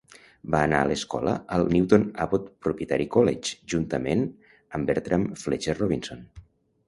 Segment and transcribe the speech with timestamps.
[0.53, 4.25] Va anar a escola al Newton Abbot Proprietary College juntament
[4.79, 6.25] amb Bertram Fletcher Robinson.